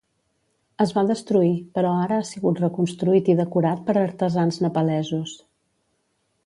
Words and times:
Es 0.85 0.93
va 0.95 1.03
destruir, 1.11 1.51
però 1.75 1.91
ara 2.05 2.17
ha 2.21 2.25
sigut 2.31 2.63
reconstruït 2.65 3.31
i 3.33 3.37
decorat 3.43 3.87
per 3.91 3.97
artesans 4.07 4.61
nepalesos. 4.67 5.37